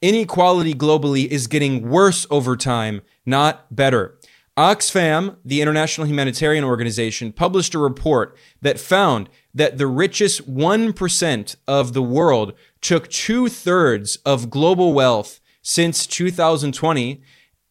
inequality 0.00 0.74
globally 0.74 1.26
is 1.26 1.46
getting 1.46 1.88
worse 1.88 2.26
over 2.30 2.56
time, 2.56 3.02
not 3.26 3.74
better. 3.74 4.18
Oxfam, 4.56 5.36
the 5.44 5.62
international 5.62 6.06
humanitarian 6.08 6.64
organization, 6.64 7.32
published 7.32 7.74
a 7.74 7.78
report 7.78 8.36
that 8.60 8.80
found 8.80 9.28
that 9.54 9.78
the 9.78 9.86
richest 9.86 10.52
1% 10.52 11.56
of 11.68 11.92
the 11.92 12.02
world 12.02 12.54
took 12.80 13.08
two 13.08 13.48
thirds 13.48 14.16
of 14.26 14.50
global 14.50 14.92
wealth 14.92 15.38
since 15.62 16.06
2020, 16.08 17.22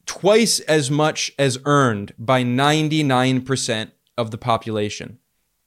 twice 0.05 0.61
as 0.61 0.89
much 0.89 1.31
as 1.37 1.59
earned 1.65 2.13
by 2.17 2.41
99% 2.41 3.91
of 4.17 4.31
the 4.31 4.37
population. 4.37 5.19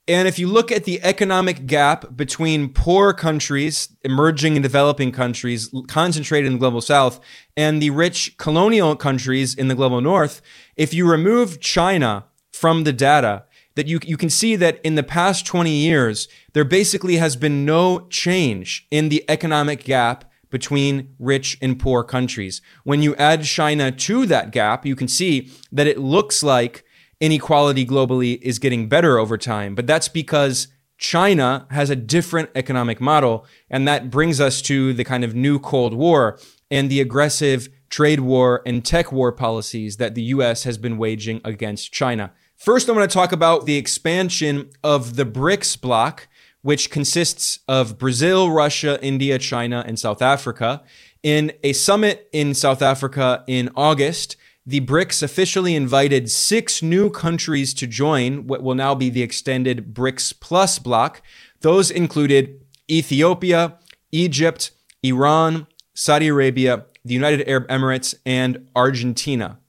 And 0.07 0.27
if 0.27 0.39
you 0.39 0.47
look 0.47 0.71
at 0.71 0.85
the 0.85 1.01
economic 1.03 1.67
gap 1.67 2.17
between 2.17 2.69
poor 2.69 3.13
countries, 3.13 3.95
emerging 4.03 4.55
and 4.55 4.63
developing 4.63 5.11
countries 5.11 5.71
concentrated 5.87 6.47
in 6.47 6.53
the 6.53 6.59
global 6.59 6.81
south, 6.81 7.19
and 7.55 7.81
the 7.81 7.91
rich 7.91 8.35
colonial 8.37 8.95
countries 8.95 9.53
in 9.53 9.67
the 9.67 9.75
global 9.75 10.01
north, 10.01 10.41
if 10.75 10.93
you 10.93 11.09
remove 11.09 11.59
China 11.59 12.25
from 12.51 12.83
the 12.83 12.93
data, 12.93 13.45
that 13.75 13.87
you, 13.87 13.99
you 14.03 14.17
can 14.17 14.29
see 14.29 14.55
that 14.55 14.79
in 14.83 14.95
the 14.95 15.03
past 15.03 15.45
20 15.45 15.69
years, 15.69 16.27
there 16.53 16.65
basically 16.65 17.17
has 17.17 17.35
been 17.35 17.63
no 17.63 18.07
change 18.09 18.87
in 18.91 19.09
the 19.09 19.23
economic 19.29 19.83
gap 19.83 20.25
between 20.49 21.15
rich 21.17 21.57
and 21.61 21.79
poor 21.79 22.03
countries. 22.03 22.61
When 22.83 23.01
you 23.01 23.15
add 23.15 23.43
China 23.43 23.91
to 23.91 24.25
that 24.25 24.51
gap, 24.51 24.85
you 24.85 24.95
can 24.95 25.07
see 25.07 25.49
that 25.71 25.87
it 25.87 25.97
looks 25.97 26.43
like 26.43 26.83
inequality 27.21 27.85
globally 27.85 28.41
is 28.41 28.59
getting 28.59 28.89
better 28.89 29.17
over 29.17 29.37
time. 29.37 29.75
But 29.75 29.87
that's 29.87 30.09
because 30.09 30.67
China 30.97 31.67
has 31.71 31.89
a 31.89 31.95
different 31.95 32.49
economic 32.55 32.99
model. 32.99 33.45
And 33.69 33.87
that 33.87 34.09
brings 34.09 34.41
us 34.41 34.61
to 34.63 34.93
the 34.93 35.03
kind 35.03 35.23
of 35.23 35.33
new 35.33 35.59
Cold 35.59 35.93
War 35.93 36.37
and 36.69 36.89
the 36.89 36.99
aggressive 36.99 37.69
trade 37.89 38.21
war 38.21 38.61
and 38.65 38.83
tech 38.83 39.11
war 39.11 39.31
policies 39.31 39.97
that 39.97 40.15
the 40.15 40.23
US 40.23 40.63
has 40.63 40.77
been 40.77 40.97
waging 40.97 41.41
against 41.43 41.91
China. 41.91 42.31
First, 42.55 42.89
I 42.89 42.93
want 42.93 43.09
to 43.09 43.13
talk 43.13 43.31
about 43.31 43.65
the 43.65 43.77
expansion 43.77 44.69
of 44.83 45.15
the 45.15 45.25
BRICS 45.25 45.79
bloc, 45.81 46.27
which 46.61 46.91
consists 46.91 47.59
of 47.67 47.97
Brazil, 47.97 48.51
Russia, 48.51 48.99
India, 49.03 49.37
China, 49.39 49.83
and 49.85 49.99
South 49.99 50.21
Africa. 50.21 50.83
In 51.23 51.51
a 51.63 51.73
summit 51.73 52.29
in 52.31 52.53
South 52.53 52.81
Africa 52.81 53.43
in 53.47 53.69
August, 53.75 54.37
the 54.65 54.81
BRICS 54.81 55.23
officially 55.23 55.75
invited 55.75 56.29
six 56.29 56.83
new 56.83 57.09
countries 57.09 57.73
to 57.73 57.87
join 57.87 58.45
what 58.45 58.61
will 58.61 58.75
now 58.75 58.93
be 58.93 59.09
the 59.09 59.23
extended 59.23 59.93
BRICS 59.93 60.39
Plus 60.39 60.77
bloc. 60.77 61.21
Those 61.61 61.89
included 61.89 62.61
Ethiopia, 62.89 63.79
Egypt, 64.11 64.71
Iran, 65.01 65.67
Saudi 65.93 66.27
Arabia, 66.27 66.85
the 67.03 67.13
United 67.13 67.47
Arab 67.47 67.67
Emirates, 67.67 68.13
and 68.25 68.69
Argentina. 68.75 69.59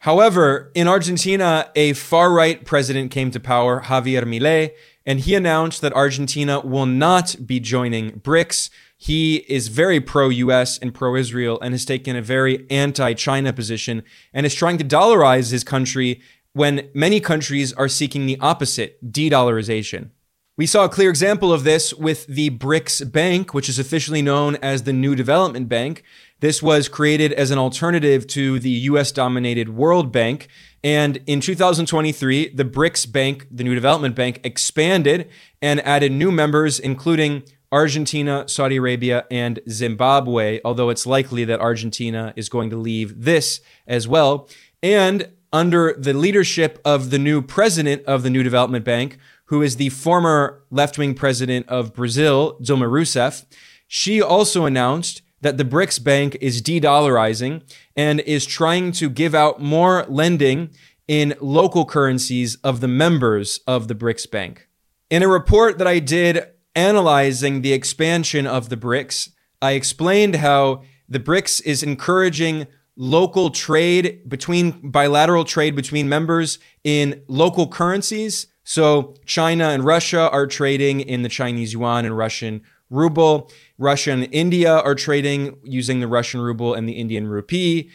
However, 0.00 0.70
in 0.74 0.88
Argentina, 0.88 1.70
a 1.74 1.92
far 1.92 2.32
right 2.32 2.64
president 2.64 3.10
came 3.10 3.30
to 3.30 3.40
power, 3.40 3.82
Javier 3.82 4.24
Milei, 4.24 4.72
and 5.06 5.20
he 5.20 5.34
announced 5.34 5.80
that 5.80 5.92
Argentina 5.94 6.60
will 6.60 6.86
not 6.86 7.36
be 7.46 7.60
joining 7.60 8.12
BRICS. 8.20 8.68
He 9.02 9.38
is 9.48 9.66
very 9.66 10.00
pro 10.00 10.28
US 10.28 10.78
and 10.78 10.94
pro 10.94 11.16
Israel 11.16 11.58
and 11.60 11.74
has 11.74 11.84
taken 11.84 12.14
a 12.14 12.22
very 12.22 12.64
anti 12.70 13.14
China 13.14 13.52
position 13.52 14.04
and 14.32 14.46
is 14.46 14.54
trying 14.54 14.78
to 14.78 14.84
dollarize 14.84 15.50
his 15.50 15.64
country 15.64 16.20
when 16.52 16.88
many 16.94 17.18
countries 17.18 17.72
are 17.72 17.88
seeking 17.88 18.26
the 18.26 18.38
opposite 18.38 19.10
de 19.10 19.28
dollarization. 19.28 20.10
We 20.56 20.66
saw 20.66 20.84
a 20.84 20.88
clear 20.88 21.10
example 21.10 21.52
of 21.52 21.64
this 21.64 21.92
with 21.92 22.28
the 22.28 22.50
BRICS 22.50 23.10
Bank, 23.10 23.52
which 23.52 23.68
is 23.68 23.80
officially 23.80 24.22
known 24.22 24.54
as 24.62 24.84
the 24.84 24.92
New 24.92 25.16
Development 25.16 25.68
Bank. 25.68 26.04
This 26.38 26.62
was 26.62 26.88
created 26.88 27.32
as 27.32 27.50
an 27.50 27.58
alternative 27.58 28.28
to 28.28 28.60
the 28.60 28.70
US 28.70 29.10
dominated 29.10 29.70
World 29.70 30.12
Bank. 30.12 30.46
And 30.84 31.18
in 31.26 31.40
2023, 31.40 32.50
the 32.50 32.64
BRICS 32.64 33.10
Bank, 33.10 33.48
the 33.50 33.64
New 33.64 33.74
Development 33.74 34.14
Bank, 34.14 34.38
expanded 34.44 35.28
and 35.60 35.80
added 35.80 36.12
new 36.12 36.30
members, 36.30 36.78
including 36.78 37.42
Argentina, 37.72 38.44
Saudi 38.46 38.76
Arabia, 38.76 39.26
and 39.30 39.60
Zimbabwe, 39.68 40.60
although 40.64 40.90
it's 40.90 41.06
likely 41.06 41.44
that 41.46 41.60
Argentina 41.60 42.34
is 42.36 42.48
going 42.50 42.68
to 42.70 42.76
leave 42.76 43.24
this 43.24 43.60
as 43.86 44.06
well. 44.06 44.48
And 44.82 45.30
under 45.52 45.94
the 45.98 46.12
leadership 46.12 46.78
of 46.84 47.10
the 47.10 47.18
new 47.18 47.40
president 47.40 48.04
of 48.04 48.22
the 48.22 48.30
New 48.30 48.42
Development 48.42 48.84
Bank, 48.84 49.18
who 49.46 49.62
is 49.62 49.76
the 49.76 49.88
former 49.88 50.62
left 50.70 50.98
wing 50.98 51.14
president 51.14 51.68
of 51.68 51.94
Brazil, 51.94 52.58
Dilma 52.62 52.88
Rousseff, 52.88 53.44
she 53.86 54.22
also 54.22 54.64
announced 54.64 55.22
that 55.40 55.58
the 55.58 55.64
BRICS 55.64 56.02
Bank 56.02 56.36
is 56.40 56.62
de 56.62 56.80
dollarizing 56.80 57.62
and 57.96 58.20
is 58.20 58.46
trying 58.46 58.92
to 58.92 59.10
give 59.10 59.34
out 59.34 59.60
more 59.60 60.06
lending 60.08 60.70
in 61.08 61.34
local 61.40 61.84
currencies 61.84 62.56
of 62.64 62.80
the 62.80 62.88
members 62.88 63.60
of 63.66 63.88
the 63.88 63.94
BRICS 63.94 64.30
Bank. 64.30 64.68
In 65.10 65.22
a 65.22 65.28
report 65.28 65.78
that 65.78 65.86
I 65.86 65.98
did 65.98 66.46
analyzing 66.74 67.62
the 67.62 67.72
expansion 67.72 68.46
of 68.46 68.68
the 68.68 68.76
BRICS, 68.76 69.30
I 69.60 69.72
explained 69.72 70.36
how 70.36 70.82
the 71.08 71.20
BRICS 71.20 71.62
is 71.64 71.82
encouraging 71.82 72.66
local 72.96 73.50
trade 73.50 74.28
between 74.28 74.90
bilateral 74.90 75.44
trade 75.44 75.74
between 75.74 76.08
members 76.08 76.58
in 76.84 77.22
local 77.26 77.66
currencies. 77.66 78.46
So 78.64 79.14
China 79.24 79.68
and 79.68 79.84
Russia 79.84 80.30
are 80.30 80.46
trading 80.46 81.00
in 81.00 81.22
the 81.22 81.28
Chinese 81.28 81.72
yuan 81.72 82.04
and 82.04 82.16
Russian 82.16 82.62
ruble. 82.90 83.50
Russia 83.78 84.12
and 84.12 84.28
India 84.30 84.78
are 84.78 84.94
trading 84.94 85.56
using 85.64 86.00
the 86.00 86.06
Russian 86.06 86.40
ruble 86.40 86.74
and 86.74 86.88
the 86.88 86.92
Indian 86.92 87.26
rupee. 87.26 87.90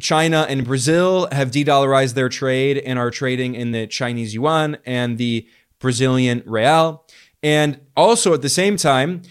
China 0.00 0.44
and 0.48 0.64
Brazil 0.64 1.26
have 1.32 1.50
de-dollarized 1.50 2.12
their 2.12 2.28
trade 2.28 2.76
and 2.78 2.98
are 2.98 3.10
trading 3.10 3.54
in 3.54 3.72
the 3.72 3.86
Chinese 3.86 4.34
yuan 4.34 4.76
and 4.84 5.16
the 5.16 5.48
Brazilian 5.78 6.42
real. 6.44 7.05
And 7.46 7.78
also 7.96 8.34
at 8.34 8.42
the 8.42 8.48
same 8.48 8.76
time, 8.76 9.22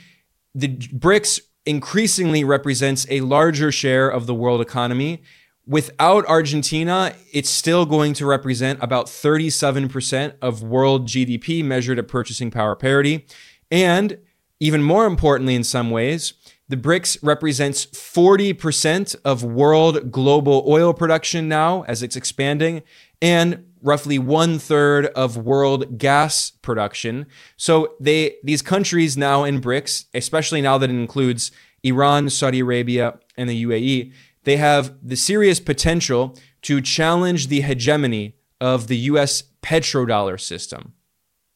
the 0.54 0.70
BRICS 0.70 1.42
increasingly 1.66 2.46
represents 2.46 3.06
a 3.10 3.20
larger 3.20 3.74
share 3.74 4.08
of 4.08 4.26
the 4.26 4.34
world 4.34 4.62
economy. 4.62 5.22
Without 5.68 6.26
Argentina, 6.28 7.14
it's 7.34 7.50
still 7.50 7.86
going 7.86 8.14
to 8.14 8.26
represent 8.26 8.82
about 8.82 9.08
37% 9.08 10.36
of 10.42 10.64
world 10.64 11.10
GDP 11.10 11.62
measured 11.62 12.00
at 12.00 12.08
purchasing 12.08 12.52
power 12.52 12.74
parity. 12.74 13.26
And 13.70 14.18
even 14.62 14.82
more 14.82 15.08
importantly, 15.08 15.54
in 15.54 15.66
some 15.66 15.92
ways, 15.92 16.36
the 16.70 16.78
BRICS 16.78 17.18
represents 17.22 17.86
40% 17.88 19.18
of 19.26 19.44
world 19.44 20.10
global 20.10 20.64
oil 20.66 20.94
production 20.94 21.50
now 21.50 21.82
as 21.82 22.02
it's 22.02 22.16
expanding. 22.16 22.82
And 23.22 23.66
roughly 23.82 24.18
one 24.18 24.58
third 24.58 25.06
of 25.08 25.38
world 25.38 25.98
gas 25.98 26.50
production. 26.50 27.28
So 27.56 27.94
they 28.00 28.36
these 28.44 28.62
countries 28.62 29.16
now 29.16 29.44
in 29.44 29.62
BRICS, 29.62 30.06
especially 30.14 30.62
now 30.62 30.78
that 30.80 30.90
it 30.90 30.94
includes 30.94 31.52
Iran, 31.84 32.30
Saudi 32.32 32.62
Arabia, 32.62 33.20
and 33.38 33.48
the 33.48 33.64
UAE, 33.64 34.12
they 34.44 34.58
have 34.58 34.96
the 35.04 35.16
serious 35.16 35.60
potential 35.60 36.36
to 36.64 36.82
challenge 36.82 37.48
the 37.48 37.62
hegemony 37.62 38.36
of 38.60 38.88
the 38.88 38.98
US 38.98 39.44
petrodollar 39.62 40.40
system. 40.40 40.94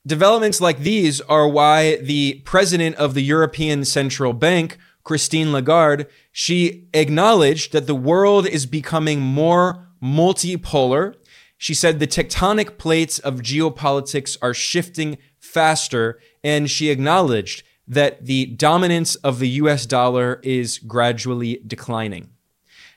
Developments 0.05 0.61
like 0.61 0.79
these 0.79 1.19
are 1.21 1.47
why 1.47 1.97
the 1.97 2.41
president 2.45 2.95
of 2.97 3.15
the 3.15 3.23
European 3.23 3.85
Central 3.85 4.33
Bank, 4.33 4.77
Christine 5.03 5.51
Lagarde, 5.51 6.05
she 6.31 6.87
acknowledged 6.93 7.73
that 7.73 7.87
the 7.87 7.95
world 7.95 8.47
is 8.47 8.65
becoming 8.65 9.19
more 9.19 9.87
multipolar 10.01 11.15
she 11.59 11.73
said 11.73 11.99
the 11.99 12.07
tectonic 12.07 12.77
plates 12.77 13.19
of 13.19 13.41
geopolitics 13.41 14.37
are 14.41 14.53
shifting 14.53 15.17
faster, 15.37 16.17
and 16.41 16.71
she 16.71 16.89
acknowledged 16.89 17.63
that 17.85 18.25
the 18.25 18.45
dominance 18.45 19.15
of 19.15 19.39
the 19.39 19.49
US 19.49 19.85
dollar 19.85 20.39
is 20.41 20.77
gradually 20.77 21.61
declining. 21.67 22.29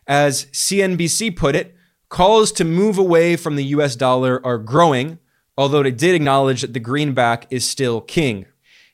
As 0.06 0.44
CNBC 0.46 1.36
put 1.36 1.56
it, 1.56 1.74
calls 2.08 2.52
to 2.52 2.64
move 2.64 2.98
away 2.98 3.34
from 3.34 3.56
the 3.56 3.64
US 3.64 3.96
dollar 3.96 4.40
are 4.46 4.58
growing, 4.58 5.18
although 5.58 5.80
it 5.80 5.98
did 5.98 6.14
acknowledge 6.14 6.60
that 6.60 6.72
the 6.72 6.78
greenback 6.78 7.48
is 7.50 7.68
still 7.68 8.00
king. 8.00 8.46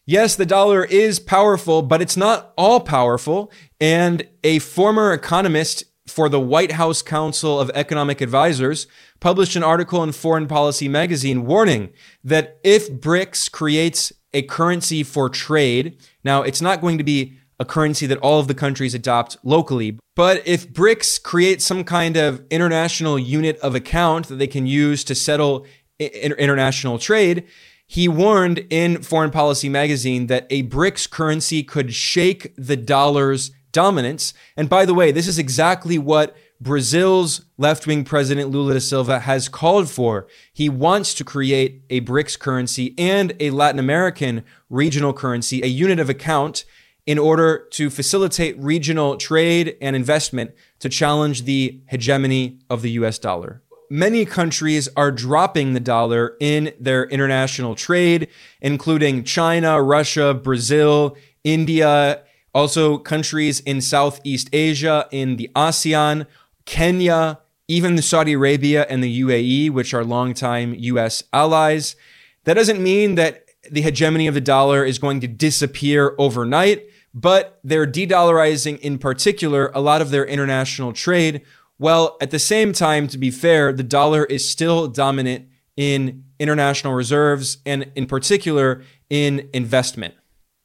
Yes, 0.06 0.34
the 0.34 0.46
dollar 0.46 0.82
is 0.86 1.20
powerful, 1.20 1.82
but 1.82 2.00
it's 2.00 2.16
not 2.16 2.54
all 2.56 2.80
powerful. 2.80 3.52
And 3.78 4.26
a 4.42 4.60
former 4.60 5.12
economist 5.12 5.84
for 6.08 6.28
the 6.28 6.40
White 6.40 6.72
House 6.72 7.02
Council 7.02 7.60
of 7.60 7.70
Economic 7.74 8.20
Advisors 8.20 8.86
published 9.20 9.56
an 9.56 9.62
article 9.62 10.02
in 10.02 10.12
Foreign 10.12 10.46
Policy 10.46 10.88
magazine 10.88 11.46
warning 11.46 11.90
that 12.24 12.58
if 12.64 12.90
BRICS 12.90 13.50
creates 13.50 14.12
a 14.32 14.42
currency 14.42 15.02
for 15.02 15.28
trade, 15.28 15.96
now 16.24 16.42
it's 16.42 16.62
not 16.62 16.80
going 16.80 16.98
to 16.98 17.04
be 17.04 17.38
a 17.60 17.64
currency 17.64 18.06
that 18.06 18.18
all 18.18 18.38
of 18.38 18.46
the 18.46 18.54
countries 18.54 18.94
adopt 18.94 19.36
locally. 19.42 19.98
But 20.14 20.46
if 20.46 20.72
BRICS 20.72 21.22
creates 21.22 21.64
some 21.64 21.84
kind 21.84 22.16
of 22.16 22.44
international 22.50 23.18
unit 23.18 23.58
of 23.58 23.74
account 23.74 24.28
that 24.28 24.36
they 24.36 24.46
can 24.46 24.66
use 24.66 25.02
to 25.04 25.14
settle 25.14 25.66
international 25.98 26.98
trade, 26.98 27.44
he 27.86 28.06
warned 28.06 28.66
in 28.70 29.02
Foreign 29.02 29.30
Policy 29.30 29.68
magazine 29.68 30.26
that 30.26 30.46
a 30.50 30.62
BRICS 30.64 31.10
currency 31.10 31.62
could 31.62 31.94
shake 31.94 32.52
the 32.56 32.76
dollar's 32.76 33.50
dominance. 33.78 34.34
And 34.56 34.68
by 34.68 34.84
the 34.84 34.92
way, 34.92 35.12
this 35.12 35.28
is 35.28 35.38
exactly 35.38 35.98
what 35.98 36.36
Brazil's 36.60 37.42
left 37.58 37.86
wing 37.86 38.02
president 38.02 38.50
Lula 38.50 38.72
da 38.74 38.80
Silva 38.80 39.20
has 39.20 39.48
called 39.48 39.88
for. 39.88 40.26
He 40.52 40.68
wants 40.68 41.14
to 41.14 41.22
create 41.24 41.82
a 41.88 42.00
BRICS 42.00 42.36
currency 42.40 42.92
and 42.98 43.36
a 43.38 43.50
Latin 43.50 43.78
American 43.78 44.42
regional 44.68 45.12
currency, 45.12 45.62
a 45.62 45.66
unit 45.66 46.00
of 46.00 46.10
account, 46.10 46.64
in 47.06 47.18
order 47.18 47.68
to 47.70 47.88
facilitate 47.88 48.58
regional 48.58 49.16
trade 49.16 49.76
and 49.80 49.94
investment 49.94 50.50
to 50.80 50.88
challenge 50.88 51.44
the 51.44 51.80
hegemony 51.86 52.58
of 52.68 52.82
the 52.82 52.90
US 53.02 53.16
dollar. 53.20 53.62
Many 53.88 54.24
countries 54.24 54.88
are 54.96 55.12
dropping 55.12 55.72
the 55.72 55.86
dollar 55.94 56.36
in 56.40 56.72
their 56.80 57.04
international 57.04 57.76
trade, 57.76 58.26
including 58.60 59.22
China, 59.22 59.80
Russia, 59.80 60.34
Brazil, 60.34 61.16
India, 61.44 62.24
also 62.54 62.98
countries 62.98 63.60
in 63.60 63.80
Southeast 63.80 64.48
Asia, 64.52 65.08
in 65.10 65.36
the 65.36 65.50
ASEAN, 65.54 66.26
Kenya, 66.64 67.40
even 67.68 67.96
the 67.96 68.02
Saudi 68.02 68.32
Arabia 68.32 68.86
and 68.88 69.02
the 69.02 69.20
UAE, 69.20 69.70
which 69.70 69.92
are 69.92 70.04
longtime 70.04 70.74
US 70.74 71.22
allies. 71.32 71.96
That 72.44 72.54
doesn't 72.54 72.82
mean 72.82 73.14
that 73.16 73.44
the 73.70 73.82
hegemony 73.82 74.26
of 74.26 74.34
the 74.34 74.40
dollar 74.40 74.84
is 74.84 74.98
going 74.98 75.20
to 75.20 75.28
disappear 75.28 76.14
overnight, 76.18 76.86
but 77.12 77.58
they're 77.62 77.86
de 77.86 78.06
dollarizing 78.06 78.78
in 78.80 78.98
particular 78.98 79.70
a 79.74 79.80
lot 79.80 80.00
of 80.00 80.10
their 80.10 80.24
international 80.24 80.92
trade. 80.92 81.42
Well, 81.78 82.16
at 82.20 82.30
the 82.30 82.38
same 82.38 82.72
time, 82.72 83.06
to 83.08 83.18
be 83.18 83.30
fair, 83.30 83.72
the 83.72 83.82
dollar 83.82 84.24
is 84.24 84.48
still 84.48 84.88
dominant 84.88 85.48
in 85.76 86.24
international 86.38 86.94
reserves 86.94 87.58
and 87.66 87.90
in 87.94 88.06
particular 88.06 88.82
in 89.10 89.48
investment. 89.52 90.14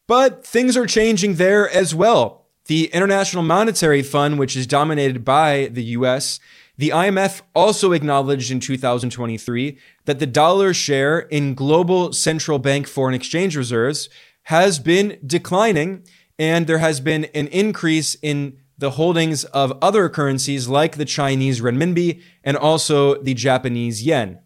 But 0.07 0.45
things 0.45 0.75
are 0.75 0.85
changing 0.85 1.35
there 1.35 1.69
as 1.69 1.95
well. 1.95 2.47
The 2.65 2.85
International 2.87 3.43
Monetary 3.43 4.03
Fund, 4.03 4.39
which 4.39 4.55
is 4.55 4.67
dominated 4.67 5.25
by 5.25 5.69
the 5.71 5.83
US, 5.83 6.39
the 6.77 6.89
IMF 6.89 7.41
also 7.53 7.91
acknowledged 7.91 8.51
in 8.51 8.59
2023 8.59 9.77
that 10.05 10.19
the 10.19 10.25
dollar 10.25 10.73
share 10.73 11.19
in 11.19 11.53
global 11.53 12.13
central 12.13 12.59
bank 12.59 12.87
foreign 12.87 13.13
exchange 13.13 13.55
reserves 13.55 14.09
has 14.43 14.79
been 14.79 15.19
declining, 15.25 16.03
and 16.39 16.67
there 16.67 16.79
has 16.79 16.99
been 16.99 17.25
an 17.35 17.47
increase 17.47 18.15
in 18.21 18.57
the 18.77 18.91
holdings 18.91 19.43
of 19.45 19.77
other 19.81 20.09
currencies 20.09 20.67
like 20.67 20.97
the 20.97 21.05
Chinese 21.05 21.61
renminbi 21.61 22.21
and 22.43 22.57
also 22.57 23.21
the 23.21 23.33
Japanese 23.33 24.03
yen. 24.03 24.39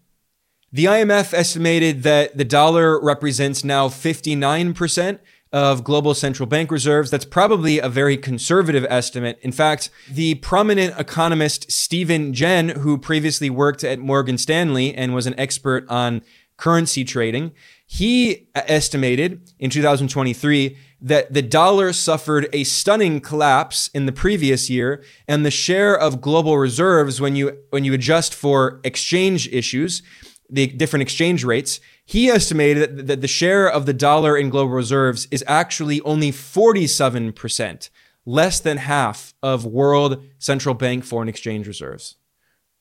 The 0.71 0.85
IMF 0.85 1.33
estimated 1.33 2.03
that 2.03 2.37
the 2.37 2.43
dollar 2.43 3.01
represents 3.01 3.63
now 3.63 3.87
59% 3.87 5.19
of 5.51 5.83
global 5.83 6.13
central 6.13 6.47
bank 6.47 6.71
reserves. 6.71 7.09
That's 7.09 7.25
probably 7.25 7.79
a 7.79 7.89
very 7.89 8.17
conservative 8.17 8.85
estimate. 8.89 9.39
In 9.41 9.51
fact, 9.51 9.89
the 10.09 10.35
prominent 10.35 10.99
economist 10.99 11.71
Stephen 11.71 12.33
Jen, 12.33 12.69
who 12.69 12.97
previously 12.97 13.49
worked 13.49 13.83
at 13.83 13.99
Morgan 13.99 14.37
Stanley 14.37 14.93
and 14.93 15.13
was 15.13 15.27
an 15.27 15.39
expert 15.39 15.87
on 15.89 16.21
currency 16.57 17.03
trading, 17.03 17.51
he 17.85 18.47
estimated 18.55 19.53
in 19.59 19.69
2023 19.69 20.77
that 20.99 21.31
the 21.31 21.41
dollar 21.41 21.93
suffered 21.93 22.49
a 22.51 22.63
stunning 22.63 23.21
collapse 23.21 23.89
in 23.93 24.07
the 24.07 24.11
previous 24.11 24.69
year 24.69 25.03
and 25.27 25.45
the 25.45 25.51
share 25.51 25.97
of 25.97 26.19
global 26.19 26.57
reserves 26.57 27.21
when 27.21 27.35
you 27.35 27.57
when 27.69 27.85
you 27.85 27.93
adjust 27.93 28.33
for 28.33 28.81
exchange 28.83 29.47
issues 29.49 30.01
the 30.49 30.67
different 30.67 31.01
exchange 31.01 31.43
rates, 31.43 31.79
he 32.05 32.29
estimated 32.29 33.07
that 33.07 33.21
the 33.21 33.27
share 33.27 33.69
of 33.69 33.85
the 33.85 33.93
dollar 33.93 34.37
in 34.37 34.49
global 34.49 34.73
reserves 34.73 35.27
is 35.29 35.43
actually 35.47 36.01
only 36.01 36.31
47%, 36.31 37.89
less 38.25 38.59
than 38.59 38.77
half 38.77 39.33
of 39.43 39.65
world 39.65 40.23
central 40.39 40.75
bank 40.75 41.03
foreign 41.03 41.29
exchange 41.29 41.67
reserves. 41.67 42.15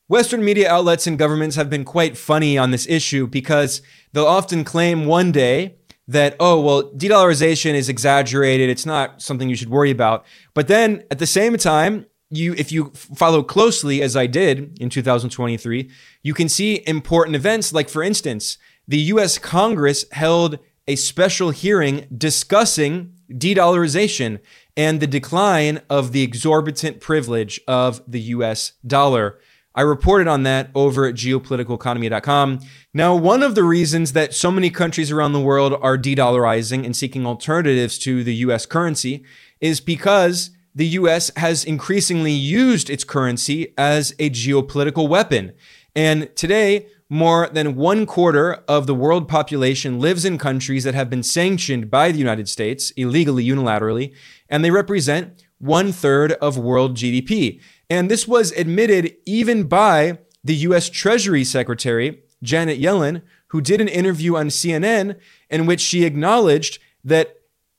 Western 0.08 0.44
media 0.44 0.70
outlets 0.70 1.08
and 1.08 1.18
governments 1.18 1.56
have 1.56 1.68
been 1.68 1.84
quite 1.84 2.16
funny 2.16 2.56
on 2.56 2.70
this 2.70 2.86
issue 2.86 3.26
because 3.26 3.82
they'll 4.12 4.26
often 4.26 4.62
claim 4.62 5.06
one 5.06 5.32
day 5.32 5.74
that, 6.06 6.36
oh, 6.38 6.60
well, 6.60 6.82
de 6.92 7.08
dollarization 7.08 7.74
is 7.74 7.88
exaggerated. 7.88 8.70
It's 8.70 8.86
not 8.86 9.20
something 9.20 9.48
you 9.48 9.56
should 9.56 9.70
worry 9.70 9.90
about. 9.90 10.24
But 10.54 10.68
then 10.68 11.02
at 11.10 11.18
the 11.18 11.26
same 11.26 11.56
time, 11.56 12.06
you 12.30 12.54
if 12.54 12.72
you 12.72 12.90
follow 12.94 13.42
closely 13.42 14.02
as 14.02 14.16
I 14.16 14.26
did 14.26 14.78
in 14.80 14.88
2023, 14.90 15.90
you 16.22 16.34
can 16.34 16.48
see 16.48 16.82
important 16.86 17.36
events 17.36 17.72
like 17.72 17.88
for 17.88 18.02
instance, 18.02 18.58
the 18.88 18.98
US 18.98 19.38
Congress 19.38 20.04
held 20.12 20.58
a 20.88 20.96
special 20.96 21.50
hearing 21.50 22.06
discussing 22.16 23.12
de-dollarization 23.36 24.38
and 24.76 25.00
the 25.00 25.06
decline 25.06 25.80
of 25.90 26.12
the 26.12 26.22
exorbitant 26.22 27.00
privilege 27.00 27.60
of 27.66 28.00
the 28.06 28.20
US 28.20 28.72
dollar. 28.86 29.38
I 29.74 29.82
reported 29.82 30.26
on 30.26 30.42
that 30.44 30.70
over 30.74 31.04
at 31.04 31.16
geopoliticaleconomy.com. 31.16 32.60
Now, 32.94 33.14
one 33.14 33.42
of 33.42 33.54
the 33.54 33.62
reasons 33.62 34.14
that 34.14 34.32
so 34.32 34.50
many 34.50 34.70
countries 34.70 35.10
around 35.10 35.32
the 35.32 35.40
world 35.40 35.74
are 35.82 35.98
de 35.98 36.14
dollarizing 36.14 36.84
and 36.86 36.96
seeking 36.96 37.26
alternatives 37.26 37.98
to 37.98 38.24
the 38.24 38.34
US 38.36 38.64
currency 38.64 39.24
is 39.60 39.80
because 39.80 40.50
the 40.76 40.86
US 40.88 41.32
has 41.36 41.64
increasingly 41.64 42.32
used 42.32 42.90
its 42.90 43.02
currency 43.02 43.72
as 43.78 44.14
a 44.18 44.28
geopolitical 44.28 45.08
weapon. 45.08 45.52
And 45.94 46.28
today, 46.36 46.88
more 47.08 47.48
than 47.50 47.76
one 47.76 48.04
quarter 48.04 48.62
of 48.68 48.86
the 48.86 48.94
world 48.94 49.26
population 49.26 49.98
lives 49.98 50.26
in 50.26 50.36
countries 50.36 50.84
that 50.84 50.94
have 50.94 51.08
been 51.08 51.22
sanctioned 51.22 51.90
by 51.90 52.12
the 52.12 52.18
United 52.18 52.46
States 52.46 52.90
illegally, 52.90 53.44
unilaterally, 53.46 54.12
and 54.50 54.62
they 54.62 54.70
represent 54.70 55.44
one 55.58 55.92
third 55.92 56.32
of 56.32 56.58
world 56.58 56.94
GDP. 56.94 57.58
And 57.88 58.10
this 58.10 58.28
was 58.28 58.52
admitted 58.52 59.16
even 59.24 59.64
by 59.64 60.18
the 60.44 60.56
US 60.56 60.90
Treasury 60.90 61.42
Secretary, 61.42 62.22
Janet 62.42 62.78
Yellen, 62.78 63.22
who 63.48 63.62
did 63.62 63.80
an 63.80 63.88
interview 63.88 64.36
on 64.36 64.48
CNN 64.48 65.18
in 65.48 65.64
which 65.64 65.80
she 65.80 66.04
acknowledged 66.04 66.80
that 67.02 67.36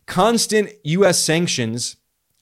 constant 0.08 0.72
US 0.84 1.20
sanctions 1.24 1.98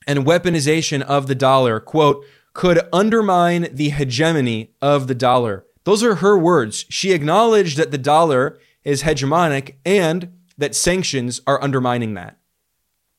and 0.08 0.26
weaponization 0.26 1.02
of 1.02 1.28
the 1.28 1.36
dollar, 1.36 1.80
quote, 1.80 2.26
could 2.54 2.80
undermine 2.94 3.68
the 3.72 3.90
hegemony 3.90 4.72
of 4.82 5.08
the 5.08 5.16
dollar. 5.16 5.66
Those 5.84 6.04
are 6.04 6.16
her 6.16 6.38
words. 6.38 6.86
She 6.90 7.12
acknowledged 7.12 7.78
that 7.78 7.92
the 7.92 7.98
dollar 7.98 8.58
is 8.84 9.04
hegemonic 9.04 9.76
and 9.86 10.32
that 10.58 10.76
sanctions 10.76 11.42
are 11.46 11.62
undermining 11.62 12.14
that. 12.14 12.38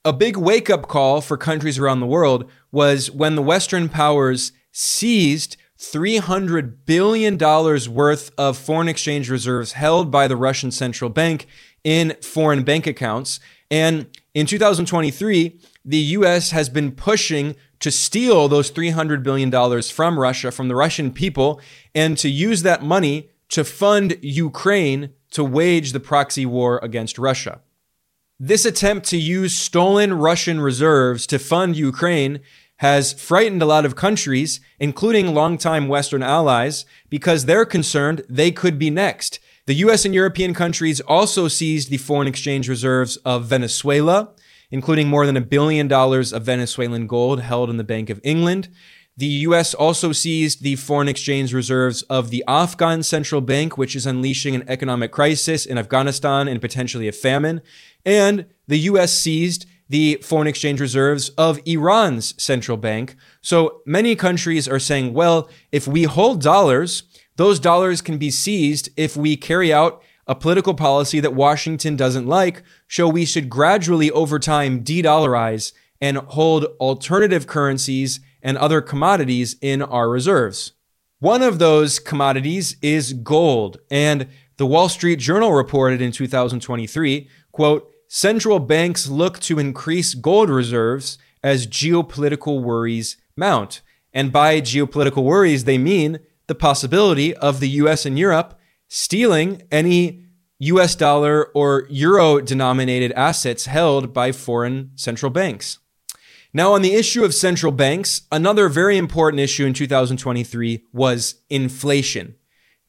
A 0.04 0.12
big 0.12 0.36
wake 0.36 0.70
up 0.70 0.88
call 0.88 1.20
for 1.20 1.36
countries 1.36 1.78
around 1.78 2.00
the 2.00 2.06
world 2.06 2.48
was 2.70 3.10
when 3.10 3.34
the 3.34 3.42
Western 3.42 3.88
powers 3.88 4.52
seized 4.72 5.56
$300 5.78 6.76
billion 6.86 7.36
worth 7.36 8.30
of 8.38 8.56
foreign 8.56 8.88
exchange 8.88 9.28
reserves 9.28 9.72
held 9.72 10.10
by 10.10 10.26
the 10.26 10.36
Russian 10.36 10.70
central 10.70 11.10
bank 11.10 11.46
in 11.84 12.16
foreign 12.22 12.62
bank 12.62 12.86
accounts. 12.86 13.40
And 13.70 14.06
in 14.36 14.44
2023, 14.44 15.58
the 15.82 15.96
US 15.96 16.50
has 16.50 16.68
been 16.68 16.92
pushing 16.92 17.56
to 17.80 17.90
steal 17.90 18.48
those 18.48 18.70
$300 18.70 19.22
billion 19.22 19.50
from 19.82 20.18
Russia, 20.18 20.52
from 20.52 20.68
the 20.68 20.74
Russian 20.74 21.10
people, 21.10 21.58
and 21.94 22.18
to 22.18 22.28
use 22.28 22.60
that 22.60 22.82
money 22.82 23.30
to 23.48 23.64
fund 23.64 24.18
Ukraine 24.20 25.14
to 25.30 25.42
wage 25.42 25.92
the 25.92 26.00
proxy 26.00 26.44
war 26.44 26.78
against 26.82 27.18
Russia. 27.18 27.62
This 28.38 28.66
attempt 28.66 29.06
to 29.06 29.16
use 29.16 29.56
stolen 29.56 30.12
Russian 30.12 30.60
reserves 30.60 31.26
to 31.28 31.38
fund 31.38 31.74
Ukraine 31.74 32.40
has 32.80 33.14
frightened 33.14 33.62
a 33.62 33.66
lot 33.74 33.86
of 33.86 33.96
countries, 33.96 34.60
including 34.78 35.32
longtime 35.32 35.88
Western 35.88 36.22
allies, 36.22 36.84
because 37.08 37.46
they're 37.46 37.64
concerned 37.64 38.22
they 38.28 38.50
could 38.50 38.78
be 38.78 38.90
next. 38.90 39.40
The 39.66 39.74
US 39.74 40.04
and 40.04 40.14
European 40.14 40.54
countries 40.54 41.00
also 41.00 41.48
seized 41.48 41.90
the 41.90 41.96
foreign 41.96 42.28
exchange 42.28 42.68
reserves 42.68 43.16
of 43.24 43.46
Venezuela, 43.46 44.30
including 44.70 45.08
more 45.08 45.26
than 45.26 45.36
a 45.36 45.40
billion 45.40 45.88
dollars 45.88 46.32
of 46.32 46.44
Venezuelan 46.44 47.08
gold 47.08 47.40
held 47.40 47.68
in 47.68 47.76
the 47.76 47.82
Bank 47.82 48.08
of 48.08 48.20
England. 48.22 48.68
The 49.16 49.26
US 49.26 49.74
also 49.74 50.12
seized 50.12 50.62
the 50.62 50.76
foreign 50.76 51.08
exchange 51.08 51.52
reserves 51.52 52.02
of 52.02 52.30
the 52.30 52.44
Afghan 52.46 53.02
central 53.02 53.40
bank, 53.40 53.76
which 53.76 53.96
is 53.96 54.06
unleashing 54.06 54.54
an 54.54 54.62
economic 54.68 55.10
crisis 55.10 55.66
in 55.66 55.78
Afghanistan 55.78 56.46
and 56.46 56.60
potentially 56.60 57.08
a 57.08 57.12
famine. 57.12 57.60
And 58.04 58.46
the 58.68 58.78
US 58.90 59.18
seized 59.18 59.66
the 59.88 60.20
foreign 60.22 60.46
exchange 60.46 60.80
reserves 60.80 61.30
of 61.30 61.58
Iran's 61.66 62.40
central 62.40 62.76
bank. 62.76 63.16
So 63.40 63.82
many 63.84 64.14
countries 64.14 64.68
are 64.68 64.78
saying, 64.78 65.12
well, 65.12 65.48
if 65.72 65.88
we 65.88 66.04
hold 66.04 66.40
dollars, 66.40 67.02
those 67.36 67.60
dollars 67.60 68.02
can 68.02 68.18
be 68.18 68.30
seized 68.30 68.88
if 68.96 69.16
we 69.16 69.36
carry 69.36 69.72
out 69.72 70.02
a 70.26 70.34
political 70.34 70.74
policy 70.74 71.20
that 71.20 71.34
Washington 71.34 71.96
doesn't 71.96 72.26
like, 72.26 72.62
so 72.88 73.08
we 73.08 73.24
should 73.24 73.48
gradually 73.48 74.10
over 74.10 74.38
time 74.38 74.80
de 74.82 75.02
dollarize 75.02 75.72
and 76.00 76.18
hold 76.18 76.64
alternative 76.80 77.46
currencies 77.46 78.20
and 78.42 78.58
other 78.58 78.80
commodities 78.80 79.56
in 79.60 79.82
our 79.82 80.08
reserves. 80.08 80.72
One 81.18 81.42
of 81.42 81.58
those 81.58 81.98
commodities 81.98 82.76
is 82.82 83.12
gold. 83.12 83.78
And 83.90 84.28
the 84.56 84.66
Wall 84.66 84.88
Street 84.88 85.18
Journal 85.18 85.52
reported 85.52 86.02
in 86.02 86.12
2023, 86.12 87.28
quote, 87.52 87.90
central 88.08 88.58
banks 88.58 89.08
look 89.08 89.38
to 89.40 89.58
increase 89.58 90.14
gold 90.14 90.50
reserves 90.50 91.18
as 91.42 91.66
geopolitical 91.66 92.62
worries 92.62 93.16
mount. 93.36 93.80
And 94.12 94.32
by 94.32 94.60
geopolitical 94.60 95.24
worries, 95.24 95.64
they 95.64 95.78
mean 95.78 96.20
the 96.46 96.54
possibility 96.54 97.34
of 97.34 97.60
the 97.60 97.68
US 97.68 98.06
and 98.06 98.18
Europe 98.18 98.58
stealing 98.88 99.62
any 99.70 100.24
US 100.58 100.94
dollar 100.94 101.46
or 101.54 101.86
euro 101.90 102.40
denominated 102.40 103.12
assets 103.12 103.66
held 103.66 104.14
by 104.14 104.32
foreign 104.32 104.90
central 104.94 105.30
banks. 105.30 105.78
Now, 106.52 106.72
on 106.72 106.80
the 106.80 106.94
issue 106.94 107.22
of 107.24 107.34
central 107.34 107.72
banks, 107.72 108.22
another 108.32 108.70
very 108.70 108.96
important 108.96 109.40
issue 109.40 109.66
in 109.66 109.74
2023 109.74 110.84
was 110.92 111.42
inflation. 111.50 112.36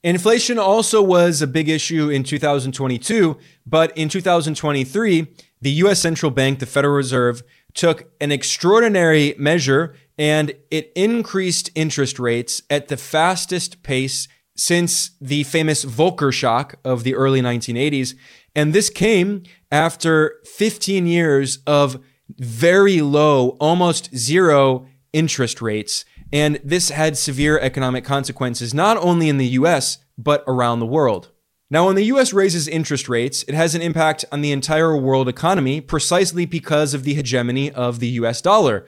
Inflation 0.04 0.58
also 0.58 1.02
was 1.02 1.42
a 1.42 1.48
big 1.48 1.68
issue 1.68 2.10
in 2.10 2.24
2022, 2.24 3.38
but 3.66 3.98
in 3.98 4.08
2023, 4.08 5.28
the 5.60 5.72
US 5.72 6.00
Central 6.00 6.32
Bank, 6.32 6.60
the 6.60 6.66
Federal 6.66 6.96
Reserve, 6.96 7.44
took 7.74 8.10
an 8.22 8.32
extraordinary 8.32 9.36
measure 9.38 9.96
and 10.18 10.54
it 10.72 10.92
increased 10.96 11.70
interest 11.76 12.20
rates 12.20 12.62
at 12.70 12.88
the 12.88 12.98
fastest 12.98 13.84
pace 13.84 14.28
since 14.56 15.12
the 15.22 15.44
famous 15.44 15.86
Volcker 15.86 16.34
shock 16.34 16.76
of 16.84 17.04
the 17.04 17.16
early 17.16 17.42
1980s. 17.42 18.16
And 18.56 18.74
this 18.74 18.90
came 18.90 19.44
after 19.72 20.38
15 20.46 21.06
years 21.06 21.60
of 21.68 22.04
very 22.38 23.02
low, 23.02 23.50
almost 23.60 24.16
zero 24.16 24.88
interest 25.14 25.62
rates. 25.62 26.06
And 26.34 26.60
this 26.64 26.90
had 26.90 27.18
severe 27.18 27.60
economic 27.60 28.04
consequences, 28.04 28.74
not 28.74 28.98
only 28.98 29.30
in 29.30 29.38
the 29.38 29.48
US, 29.50 30.00
but 30.18 30.44
around 30.48 30.80
the 30.80 30.86
world. 30.86 31.32
Now, 31.70 31.88
when 31.88 31.96
the 31.96 32.06
US 32.06 32.34
raises 32.34 32.68
interest 32.68 33.10
rates, 33.10 33.44
it 33.44 33.54
has 33.54 33.76
an 33.76 33.82
impact 33.82 34.26
on 34.32 34.42
the 34.42 34.52
entire 34.52 34.96
world 34.98 35.28
economy 35.28 35.82
precisely 35.82 36.46
because 36.46 36.94
of 36.94 37.04
the 37.04 37.14
hegemony 37.14 37.72
of 37.72 38.00
the 38.00 38.08
US 38.10 38.42
dollar. 38.42 38.88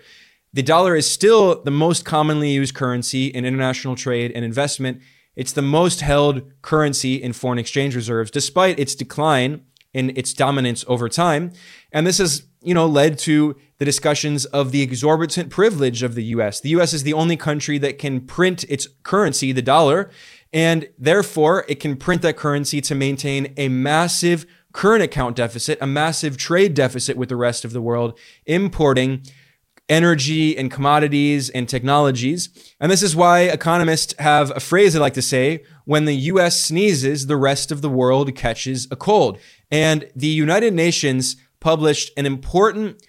The 0.52 0.64
dollar 0.64 0.96
is 0.96 1.10
still 1.10 1.62
the 1.62 1.72
most 1.72 2.06
commonly 2.06 2.52
used 2.52 2.74
currency 2.74 3.28
in 3.28 3.46
international 3.46 3.96
trade 3.96 4.32
and 4.34 4.44
investment. 4.44 5.02
It's 5.36 5.54
the 5.54 5.62
most 5.62 6.02
held 6.02 6.42
currency 6.62 7.16
in 7.16 7.34
foreign 7.34 7.60
exchange 7.60 7.96
reserves, 7.96 8.32
despite 8.32 8.80
its 8.80 8.96
decline 8.96 9.62
in 9.94 10.16
its 10.16 10.34
dominance 10.34 10.84
over 10.88 11.08
time. 11.08 11.52
And 11.92 12.06
this 12.06 12.18
has, 12.18 12.44
you 12.62 12.74
know, 12.74 12.88
led 12.88 13.18
to 13.20 13.56
the 13.78 13.86
discussions 13.86 14.46
of 14.46 14.72
the 14.72 14.82
exorbitant 14.82 15.50
privilege 15.50 16.04
of 16.04 16.16
the 16.16 16.24
US. 16.26 16.60
The 16.60 16.70
US 16.70 16.94
is 16.94 17.04
the 17.04 17.14
only 17.14 17.38
country 17.38 17.78
that 17.78 17.98
can 17.98 18.22
print 18.22 18.66
its 18.70 18.88
currency, 19.04 19.52
the 19.52 19.62
dollar, 19.62 20.10
and 20.52 20.90
therefore 20.98 21.66
it 21.68 21.80
can 21.80 21.96
print 21.96 22.22
that 22.24 22.38
currency 22.38 22.82
to 22.82 22.96
maintain 22.96 23.54
a 23.56 23.70
massive 23.70 24.46
current 24.74 25.04
account 25.04 25.36
deficit, 25.36 25.78
a 25.82 25.88
massive 25.88 26.38
trade 26.38 26.74
deficit 26.74 27.18
with 27.18 27.30
the 27.30 27.36
rest 27.36 27.66
of 27.66 27.74
the 27.74 27.82
world, 27.82 28.18
importing 28.46 29.24
energy 29.90 30.58
and 30.58 30.72
commodities 30.72 31.50
and 31.50 31.68
technologies. 31.68 32.50
And 32.80 32.92
this 32.92 33.04
is 33.04 33.16
why 33.16 33.42
economists 33.42 34.14
have 34.20 34.56
a 34.56 34.60
phrase 34.60 34.94
they 34.94 35.00
like 35.00 35.16
to 35.16 35.22
say 35.22 35.64
when 35.86 36.06
the 36.06 36.16
US 36.16 36.64
sneezes, 36.64 37.26
the 37.26 37.36
rest 37.36 37.72
of 37.72 37.82
the 37.82 37.90
world 37.90 38.36
catches 38.36 38.88
a 38.92 38.96
cold. 38.96 39.40
And 39.72 40.10
the 40.16 40.28
United 40.28 40.74
Nations 40.74 41.36
published 41.60 42.12
an 42.16 42.26
important 42.26 43.06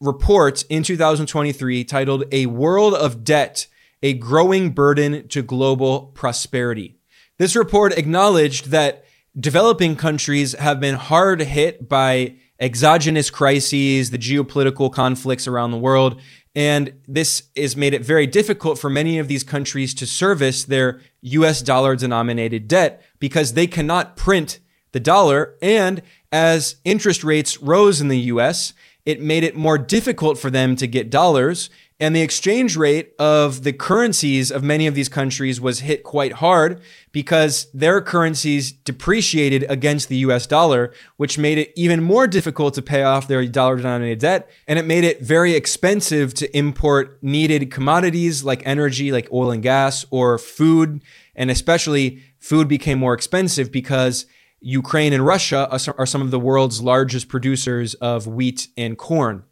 report 0.00 0.64
in 0.68 0.82
2023 0.82 1.84
titled 1.84 2.24
A 2.30 2.46
World 2.46 2.94
of 2.94 3.24
Debt, 3.24 3.66
a 4.02 4.12
Growing 4.14 4.70
Burden 4.70 5.26
to 5.28 5.42
Global 5.42 6.12
Prosperity. 6.14 6.96
This 7.38 7.56
report 7.56 7.92
acknowledged 7.96 8.66
that 8.66 9.04
developing 9.38 9.96
countries 9.96 10.52
have 10.52 10.80
been 10.80 10.96
hard 10.96 11.40
hit 11.40 11.88
by 11.88 12.36
exogenous 12.60 13.30
crises, 13.30 14.10
the 14.10 14.18
geopolitical 14.18 14.92
conflicts 14.92 15.46
around 15.46 15.70
the 15.70 15.78
world. 15.78 16.20
And 16.54 16.94
this 17.06 17.44
has 17.56 17.76
made 17.76 17.94
it 17.94 18.04
very 18.04 18.26
difficult 18.26 18.78
for 18.78 18.90
many 18.90 19.18
of 19.18 19.28
these 19.28 19.44
countries 19.44 19.94
to 19.94 20.06
service 20.06 20.64
their 20.64 21.00
US 21.20 21.62
dollar 21.62 21.94
denominated 21.94 22.66
debt 22.66 23.02
because 23.20 23.52
they 23.52 23.66
cannot 23.66 24.16
print 24.16 24.58
the 24.92 25.00
dollar. 25.00 25.56
And 25.62 26.02
as 26.32 26.76
interest 26.84 27.22
rates 27.22 27.60
rose 27.62 28.00
in 28.00 28.08
the 28.08 28.18
US, 28.32 28.72
it 29.06 29.22
made 29.22 29.44
it 29.44 29.56
more 29.56 29.78
difficult 29.78 30.38
for 30.38 30.50
them 30.50 30.76
to 30.76 30.86
get 30.86 31.10
dollars. 31.10 31.70
And 32.00 32.14
the 32.14 32.22
exchange 32.22 32.76
rate 32.76 33.12
of 33.18 33.64
the 33.64 33.72
currencies 33.72 34.52
of 34.52 34.62
many 34.62 34.86
of 34.86 34.94
these 34.94 35.08
countries 35.08 35.60
was 35.60 35.80
hit 35.80 36.04
quite 36.04 36.34
hard 36.34 36.80
because 37.10 37.66
their 37.74 38.00
currencies 38.00 38.70
depreciated 38.70 39.66
against 39.68 40.08
the 40.08 40.18
US 40.18 40.46
dollar, 40.46 40.92
which 41.16 41.38
made 41.38 41.58
it 41.58 41.72
even 41.74 42.00
more 42.00 42.28
difficult 42.28 42.74
to 42.74 42.82
pay 42.82 43.02
off 43.02 43.26
their 43.26 43.44
dollar 43.46 43.76
denominated 43.76 44.20
debt. 44.20 44.48
And 44.68 44.78
it 44.78 44.84
made 44.84 45.02
it 45.02 45.22
very 45.22 45.54
expensive 45.54 46.34
to 46.34 46.56
import 46.56 47.18
needed 47.20 47.72
commodities 47.72 48.44
like 48.44 48.62
energy, 48.64 49.10
like 49.10 49.28
oil 49.32 49.50
and 49.50 49.62
gas, 49.62 50.04
or 50.10 50.38
food. 50.38 51.02
And 51.34 51.50
especially 51.50 52.22
food 52.38 52.68
became 52.68 53.00
more 53.00 53.14
expensive 53.14 53.72
because 53.72 54.26
Ukraine 54.60 55.12
and 55.12 55.26
Russia 55.26 55.68
are 55.68 56.06
some 56.06 56.22
of 56.22 56.30
the 56.30 56.38
world's 56.38 56.80
largest 56.80 57.28
producers 57.28 57.94
of 57.94 58.28
wheat 58.28 58.68
and 58.76 58.96
corn. 58.96 59.42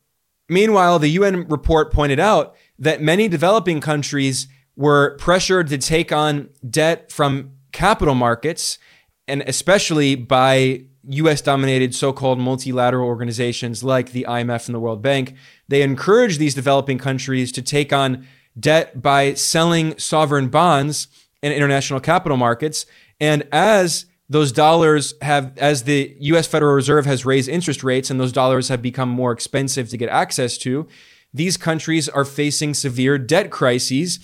Meanwhile, 0.48 0.98
the 1.00 1.08
UN 1.08 1.48
report 1.48 1.92
pointed 1.92 2.20
out 2.20 2.54
that 2.78 3.00
many 3.00 3.28
developing 3.28 3.80
countries 3.80 4.48
were 4.76 5.16
pressured 5.16 5.68
to 5.68 5.78
take 5.78 6.12
on 6.12 6.50
debt 6.68 7.10
from 7.10 7.52
capital 7.72 8.14
markets, 8.14 8.78
and 9.26 9.42
especially 9.46 10.14
by 10.14 10.82
US 11.08 11.40
dominated 11.40 11.94
so 11.94 12.12
called 12.12 12.38
multilateral 12.38 13.06
organizations 13.06 13.84
like 13.84 14.12
the 14.12 14.26
IMF 14.28 14.66
and 14.66 14.74
the 14.74 14.80
World 14.80 15.02
Bank. 15.02 15.34
They 15.68 15.82
encouraged 15.82 16.38
these 16.38 16.54
developing 16.54 16.98
countries 16.98 17.52
to 17.52 17.62
take 17.62 17.92
on 17.92 18.26
debt 18.58 19.02
by 19.02 19.34
selling 19.34 19.98
sovereign 19.98 20.48
bonds 20.48 21.08
in 21.42 21.52
international 21.52 22.00
capital 22.00 22.36
markets. 22.36 22.86
And 23.20 23.46
as 23.52 24.06
those 24.28 24.52
dollars 24.52 25.14
have, 25.22 25.56
as 25.58 25.84
the 25.84 26.16
US 26.20 26.46
Federal 26.46 26.74
Reserve 26.74 27.06
has 27.06 27.24
raised 27.24 27.48
interest 27.48 27.84
rates 27.84 28.10
and 28.10 28.18
those 28.18 28.32
dollars 28.32 28.68
have 28.68 28.82
become 28.82 29.08
more 29.08 29.32
expensive 29.32 29.88
to 29.90 29.96
get 29.96 30.08
access 30.08 30.58
to, 30.58 30.86
these 31.32 31.56
countries 31.56 32.08
are 32.08 32.24
facing 32.24 32.74
severe 32.74 33.18
debt 33.18 33.50
crises. 33.50 34.18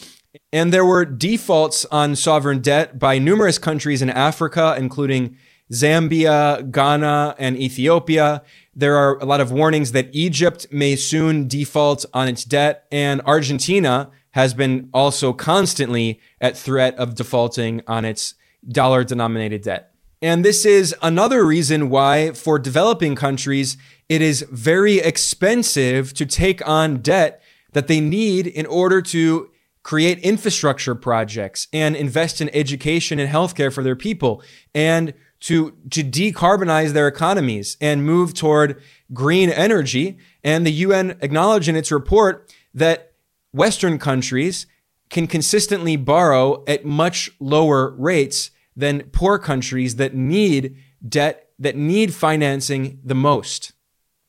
And 0.53 0.73
there 0.73 0.85
were 0.85 1.05
defaults 1.05 1.85
on 1.87 2.17
sovereign 2.17 2.61
debt 2.61 2.99
by 2.99 3.19
numerous 3.19 3.59
countries 3.59 4.03
in 4.03 4.11
Africa, 4.11 4.75
including 4.79 5.37
Zambia, 5.71 6.71
Ghana, 6.71 7.37
and 7.39 7.57
Ethiopia. 7.57 8.43
There 8.75 8.97
are 8.97 9.19
a 9.19 9.25
lot 9.25 9.41
of 9.41 9.53
warnings 9.53 9.93
that 9.93 10.09
Egypt 10.13 10.67
may 10.71 10.97
soon 10.97 11.49
default 11.49 12.07
on 12.15 12.29
its 12.29 12.45
debt, 12.45 12.87
and 12.91 13.21
Argentina 13.23 14.11
has 14.31 14.55
been 14.55 14.89
also 14.95 15.33
constantly 15.33 16.19
at 16.41 16.57
threat 16.57 16.95
of 16.97 17.15
defaulting 17.15 17.83
on 17.87 18.05
its 18.05 18.35
dollar 18.67 19.05
denominated 19.05 19.63
debt. 19.63 19.92
And 20.23 20.45
this 20.45 20.65
is 20.65 20.95
another 21.03 21.45
reason 21.45 21.91
why, 21.91 22.31
for 22.31 22.57
developing 22.57 23.17
countries, 23.17 23.77
it 24.09 24.23
is 24.23 24.47
very 24.53 24.99
expensive 24.99 26.15
to 26.15 26.25
take 26.25 26.67
on 26.67 26.99
debt 26.99 27.43
that 27.73 27.89
they 27.89 28.01
need 28.01 28.47
in 28.47 28.65
order 28.67 29.03
to 29.03 29.51
create 29.83 30.21
infrastructure 30.21 30.95
projects 30.95 31.67
and 31.73 31.97
invest 31.97 32.41
in 32.41 32.49
education 32.55 33.19
and 33.19 33.29
healthcare 33.29 33.73
for 33.73 33.83
their 33.83 33.97
people 33.97 34.41
and 34.73 35.13
to, 35.41 35.73
to 35.91 36.05
decarbonize 36.05 36.93
their 36.93 37.09
economies 37.09 37.77
and 37.81 38.07
move 38.07 38.33
toward 38.33 38.81
green 39.13 39.51
energy. 39.51 40.19
And 40.45 40.65
the 40.65 40.71
UN 40.71 41.19
acknowledged 41.21 41.67
in 41.67 41.75
its 41.75 41.91
report 41.91 42.49
that 42.73 43.15
Western 43.51 43.99
countries 43.99 44.67
can 45.11 45.27
consistently 45.27 45.97
borrow 45.97 46.63
at 46.69 46.85
much 46.85 47.29
lower 47.41 47.91
rates 47.97 48.53
than 48.77 49.03
poor 49.13 49.39
countries 49.39 49.97
that 49.97 50.15
need 50.15 50.77
debt, 51.07 51.49
that 51.59 51.77
need 51.77 52.15
financing 52.15 53.01
the 53.05 53.15
most. 53.15 53.73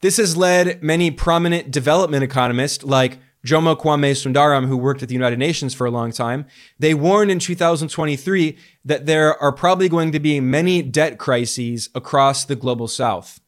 This 0.01 0.17
has 0.17 0.35
led 0.35 0.83
many 0.83 1.11
prominent 1.11 1.71
development 1.71 2.23
economists 2.23 2.83
like 2.83 3.19
Jomo 3.45 3.77
Kwame 3.77 4.11
Sundaram, 4.11 4.67
who 4.67 4.77
worked 4.77 5.03
at 5.03 5.09
the 5.09 5.13
United 5.13 5.37
Nations 5.37 5.73
for 5.73 5.85
a 5.85 5.91
long 5.91 6.11
time, 6.11 6.45
they 6.79 6.93
warned 6.93 7.29
in 7.29 7.39
2023 7.39 8.57
that 8.85 9.05
there 9.05 9.37
are 9.41 9.51
probably 9.51 9.89
going 9.89 10.13
to 10.13 10.19
be 10.19 10.39
many 10.39 10.81
debt 10.81 11.17
crises 11.17 11.89
across 11.93 12.45
the 12.45 12.55
global 12.55 12.87
south. 12.87 13.41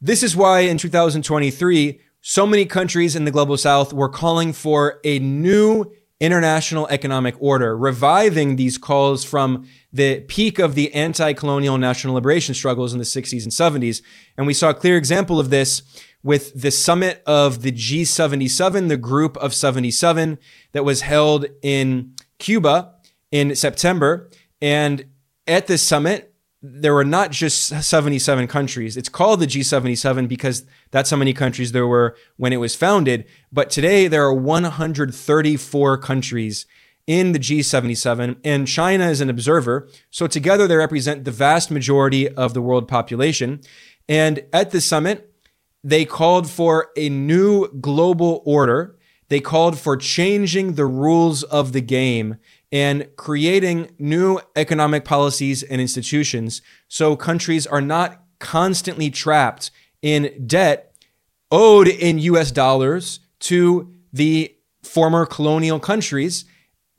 This 0.00 0.22
is 0.22 0.34
why 0.34 0.60
in 0.60 0.78
2023, 0.78 2.00
so 2.22 2.46
many 2.46 2.64
countries 2.64 3.14
in 3.14 3.24
the 3.24 3.30
global 3.30 3.58
south 3.58 3.92
were 3.92 4.08
calling 4.08 4.54
for 4.54 5.00
a 5.04 5.18
new 5.18 5.92
international 6.22 6.86
economic 6.86 7.34
order, 7.40 7.76
reviving 7.76 8.54
these 8.54 8.78
calls 8.78 9.24
from 9.24 9.66
the 9.92 10.20
peak 10.20 10.60
of 10.60 10.76
the 10.76 10.94
anti-colonial 10.94 11.76
national 11.76 12.14
liberation 12.14 12.54
struggles 12.54 12.92
in 12.92 13.00
the 13.00 13.04
60s 13.04 13.42
and 13.42 13.50
70s. 13.50 14.02
And 14.36 14.46
we 14.46 14.54
saw 14.54 14.70
a 14.70 14.74
clear 14.74 14.96
example 14.96 15.40
of 15.40 15.50
this 15.50 15.82
with 16.22 16.52
the 16.54 16.70
summit 16.70 17.24
of 17.26 17.62
the 17.62 17.72
G77, 17.72 18.88
the 18.88 18.96
group 18.96 19.36
of 19.38 19.52
77 19.52 20.38
that 20.70 20.84
was 20.84 21.00
held 21.00 21.46
in 21.60 22.14
Cuba 22.38 22.94
in 23.32 23.56
September. 23.56 24.30
And 24.60 25.06
at 25.48 25.66
this 25.66 25.82
summit, 25.82 26.31
there 26.62 26.94
were 26.94 27.04
not 27.04 27.32
just 27.32 27.66
77 27.66 28.46
countries. 28.46 28.96
It's 28.96 29.08
called 29.08 29.40
the 29.40 29.46
G77 29.46 30.28
because 30.28 30.64
that's 30.92 31.10
how 31.10 31.16
many 31.16 31.32
countries 31.32 31.72
there 31.72 31.88
were 31.88 32.16
when 32.36 32.52
it 32.52 32.58
was 32.58 32.76
founded. 32.76 33.26
But 33.50 33.68
today 33.68 34.06
there 34.06 34.22
are 34.22 34.32
134 34.32 35.98
countries 35.98 36.66
in 37.04 37.32
the 37.32 37.40
G77, 37.40 38.36
and 38.44 38.68
China 38.68 39.08
is 39.08 39.20
an 39.20 39.28
observer. 39.28 39.88
So 40.10 40.28
together 40.28 40.68
they 40.68 40.76
represent 40.76 41.24
the 41.24 41.32
vast 41.32 41.68
majority 41.68 42.28
of 42.28 42.54
the 42.54 42.62
world 42.62 42.86
population. 42.86 43.60
And 44.08 44.44
at 44.52 44.70
the 44.70 44.80
summit, 44.80 45.34
they 45.82 46.04
called 46.04 46.48
for 46.48 46.90
a 46.96 47.08
new 47.08 47.66
global 47.80 48.40
order. 48.44 48.96
They 49.28 49.40
called 49.40 49.80
for 49.80 49.96
changing 49.96 50.74
the 50.74 50.86
rules 50.86 51.42
of 51.42 51.72
the 51.72 51.80
game 51.80 52.36
and 52.72 53.06
creating 53.16 53.90
new 53.98 54.40
economic 54.56 55.04
policies 55.04 55.62
and 55.62 55.80
institutions 55.80 56.62
so 56.88 57.14
countries 57.14 57.66
are 57.66 57.82
not 57.82 58.24
constantly 58.38 59.10
trapped 59.10 59.70
in 60.00 60.44
debt 60.46 60.94
owed 61.50 61.86
in 61.86 62.18
US 62.18 62.50
dollars 62.50 63.20
to 63.40 63.94
the 64.12 64.56
former 64.82 65.26
colonial 65.26 65.78
countries 65.78 66.44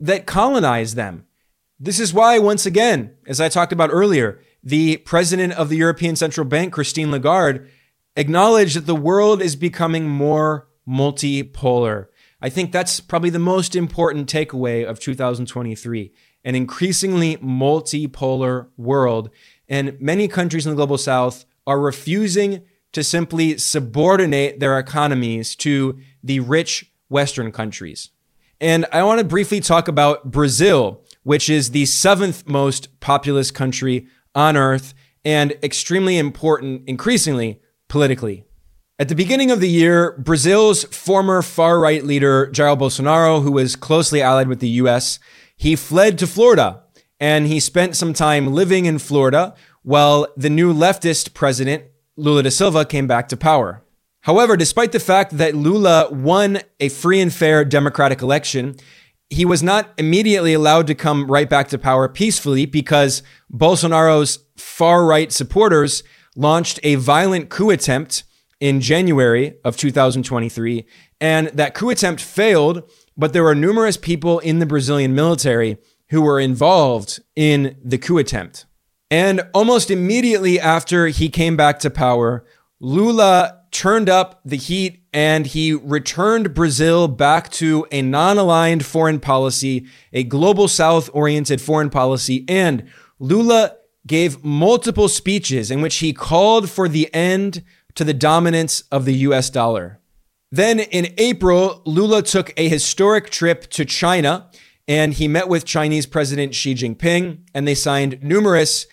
that 0.00 0.26
colonized 0.26 0.96
them. 0.96 1.26
This 1.78 1.98
is 2.00 2.14
why, 2.14 2.38
once 2.38 2.64
again, 2.64 3.14
as 3.26 3.40
I 3.40 3.48
talked 3.48 3.72
about 3.72 3.90
earlier, 3.92 4.40
the 4.62 4.98
president 4.98 5.52
of 5.54 5.68
the 5.68 5.76
European 5.76 6.16
Central 6.16 6.46
Bank, 6.46 6.72
Christine 6.72 7.10
Lagarde, 7.10 7.68
acknowledged 8.16 8.76
that 8.76 8.86
the 8.86 8.94
world 8.94 9.42
is 9.42 9.56
becoming 9.56 10.08
more 10.08 10.68
multipolar. 10.88 12.06
I 12.44 12.50
think 12.50 12.72
that's 12.72 13.00
probably 13.00 13.30
the 13.30 13.38
most 13.38 13.74
important 13.74 14.30
takeaway 14.30 14.84
of 14.84 15.00
2023 15.00 16.12
an 16.46 16.54
increasingly 16.54 17.38
multipolar 17.38 18.68
world. 18.76 19.30
And 19.66 19.98
many 19.98 20.28
countries 20.28 20.66
in 20.66 20.70
the 20.72 20.76
global 20.76 20.98
south 20.98 21.46
are 21.66 21.80
refusing 21.80 22.60
to 22.92 23.02
simply 23.02 23.56
subordinate 23.56 24.60
their 24.60 24.78
economies 24.78 25.56
to 25.56 25.98
the 26.22 26.40
rich 26.40 26.92
Western 27.08 27.50
countries. 27.50 28.10
And 28.60 28.84
I 28.92 29.02
want 29.04 29.20
to 29.20 29.24
briefly 29.24 29.60
talk 29.60 29.88
about 29.88 30.30
Brazil, 30.30 31.02
which 31.22 31.48
is 31.48 31.70
the 31.70 31.86
seventh 31.86 32.46
most 32.46 33.00
populous 33.00 33.50
country 33.50 34.06
on 34.34 34.58
earth 34.58 34.92
and 35.24 35.52
extremely 35.62 36.18
important, 36.18 36.86
increasingly 36.86 37.62
politically. 37.88 38.44
At 38.96 39.08
the 39.08 39.16
beginning 39.16 39.50
of 39.50 39.60
the 39.60 39.68
year, 39.68 40.12
Brazil's 40.18 40.84
former 40.84 41.42
far 41.42 41.80
right 41.80 42.04
leader, 42.04 42.48
Jair 42.52 42.78
Bolsonaro, 42.78 43.42
who 43.42 43.50
was 43.50 43.74
closely 43.74 44.22
allied 44.22 44.46
with 44.46 44.60
the 44.60 44.68
US, 44.68 45.18
he 45.56 45.74
fled 45.74 46.16
to 46.20 46.28
Florida 46.28 46.84
and 47.18 47.48
he 47.48 47.58
spent 47.58 47.96
some 47.96 48.12
time 48.12 48.54
living 48.54 48.86
in 48.86 49.00
Florida 49.00 49.56
while 49.82 50.28
the 50.36 50.48
new 50.48 50.72
leftist 50.72 51.34
president, 51.34 51.82
Lula 52.16 52.44
da 52.44 52.50
Silva, 52.50 52.84
came 52.84 53.08
back 53.08 53.26
to 53.28 53.36
power. 53.36 53.82
However, 54.20 54.56
despite 54.56 54.92
the 54.92 55.00
fact 55.00 55.38
that 55.38 55.56
Lula 55.56 56.08
won 56.12 56.60
a 56.78 56.88
free 56.88 57.20
and 57.20 57.34
fair 57.34 57.64
democratic 57.64 58.22
election, 58.22 58.76
he 59.28 59.44
was 59.44 59.60
not 59.60 59.92
immediately 59.98 60.54
allowed 60.54 60.86
to 60.86 60.94
come 60.94 61.28
right 61.28 61.50
back 61.50 61.66
to 61.70 61.78
power 61.78 62.08
peacefully 62.08 62.64
because 62.64 63.24
Bolsonaro's 63.52 64.38
far 64.56 65.04
right 65.04 65.32
supporters 65.32 66.04
launched 66.36 66.78
a 66.84 66.94
violent 66.94 67.48
coup 67.48 67.70
attempt 67.70 68.22
in 68.64 68.80
January 68.80 69.54
of 69.62 69.76
2023. 69.76 70.86
And 71.20 71.48
that 71.48 71.74
coup 71.74 71.90
attempt 71.90 72.22
failed, 72.22 72.90
but 73.14 73.34
there 73.34 73.42
were 73.42 73.54
numerous 73.54 73.98
people 73.98 74.38
in 74.38 74.58
the 74.58 74.64
Brazilian 74.64 75.14
military 75.14 75.76
who 76.08 76.22
were 76.22 76.40
involved 76.40 77.20
in 77.36 77.76
the 77.84 77.98
coup 77.98 78.16
attempt. 78.16 78.64
And 79.10 79.42
almost 79.52 79.90
immediately 79.90 80.58
after 80.58 81.08
he 81.08 81.28
came 81.28 81.58
back 81.58 81.78
to 81.80 81.90
power, 81.90 82.46
Lula 82.80 83.60
turned 83.70 84.08
up 84.08 84.40
the 84.46 84.56
heat 84.56 85.02
and 85.12 85.44
he 85.44 85.74
returned 85.74 86.54
Brazil 86.54 87.06
back 87.06 87.50
to 87.50 87.86
a 87.92 88.00
non 88.00 88.38
aligned 88.38 88.86
foreign 88.86 89.20
policy, 89.20 89.84
a 90.10 90.24
global 90.24 90.68
south 90.68 91.10
oriented 91.12 91.60
foreign 91.60 91.90
policy. 91.90 92.46
And 92.48 92.90
Lula 93.18 93.76
gave 94.06 94.42
multiple 94.42 95.08
speeches 95.08 95.70
in 95.70 95.82
which 95.82 95.96
he 95.96 96.14
called 96.14 96.70
for 96.70 96.88
the 96.88 97.12
end 97.14 97.62
to 97.94 98.04
the 98.04 98.14
dominance 98.14 98.82
of 98.90 99.04
the 99.04 99.14
US 99.14 99.50
dollar. 99.50 100.00
Then 100.50 100.78
in 100.80 101.12
April, 101.18 101.82
Lula 101.84 102.22
took 102.22 102.52
a 102.56 102.68
historic 102.68 103.30
trip 103.30 103.68
to 103.70 103.84
China 103.84 104.50
and 104.86 105.14
he 105.14 105.26
met 105.26 105.48
with 105.48 105.64
Chinese 105.64 106.06
President 106.06 106.54
Xi 106.54 106.74
Jinping 106.74 107.40
and 107.54 107.66
they 107.66 107.74
signed 107.74 108.22
numerous 108.22 108.86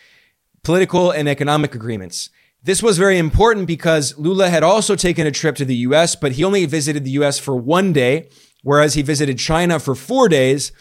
political 0.63 1.11
and 1.11 1.27
economic 1.27 1.75
agreements. 1.75 2.29
This 2.63 2.83
was 2.83 2.97
very 2.97 3.17
important 3.17 3.65
because 3.65 4.17
Lula 4.17 4.49
had 4.49 4.63
also 4.63 4.95
taken 4.95 5.25
a 5.25 5.31
trip 5.31 5.55
to 5.55 5.65
the 5.65 5.77
US, 5.77 6.15
but 6.15 6.33
he 6.33 6.43
only 6.43 6.65
visited 6.65 7.03
the 7.03 7.11
US 7.11 7.39
for 7.39 7.55
one 7.55 7.91
day, 7.91 8.29
whereas 8.63 8.93
he 8.93 9.01
visited 9.01 9.39
China 9.39 9.79
for 9.79 9.95
four 9.95 10.29
days. 10.29 10.71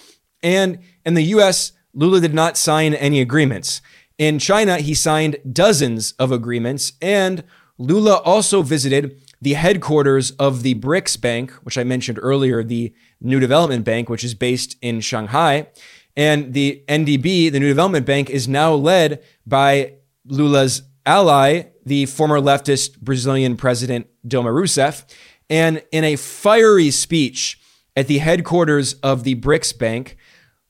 And 0.42 0.78
in 1.06 1.14
the 1.14 1.24
US, 1.35 1.72
Lula 1.94 2.20
did 2.20 2.35
not 2.35 2.59
sign 2.59 2.94
any 2.94 3.20
agreements. 3.20 3.80
In 4.18 4.38
China, 4.38 4.76
he 4.78 4.92
signed 4.92 5.38
dozens 5.50 6.12
of 6.12 6.30
agreements 6.30 6.92
and 7.00 7.42
Lula 7.80 8.16
also 8.26 8.60
visited 8.60 9.22
the 9.40 9.54
headquarters 9.54 10.32
of 10.32 10.62
the 10.62 10.74
BRICS 10.74 11.18
Bank, 11.18 11.50
which 11.62 11.78
I 11.78 11.82
mentioned 11.82 12.18
earlier, 12.20 12.62
the 12.62 12.92
New 13.22 13.40
Development 13.40 13.86
Bank, 13.86 14.10
which 14.10 14.22
is 14.22 14.34
based 14.34 14.76
in 14.82 15.00
Shanghai. 15.00 15.68
And 16.14 16.52
the 16.52 16.84
NDB, 16.88 17.50
the 17.50 17.58
New 17.58 17.68
Development 17.68 18.04
Bank, 18.04 18.28
is 18.28 18.46
now 18.46 18.74
led 18.74 19.24
by 19.46 19.94
Lula's 20.26 20.82
ally, 21.06 21.70
the 21.86 22.04
former 22.04 22.38
leftist 22.38 23.00
Brazilian 23.00 23.56
president 23.56 24.08
Dilma 24.28 24.52
Rousseff. 24.52 25.04
And 25.48 25.82
in 25.90 26.04
a 26.04 26.16
fiery 26.16 26.90
speech 26.90 27.58
at 27.96 28.08
the 28.08 28.18
headquarters 28.18 28.92
of 29.02 29.24
the 29.24 29.36
BRICS 29.36 29.78
Bank, 29.78 30.18